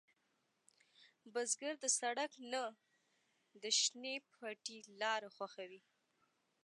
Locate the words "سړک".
1.99-2.31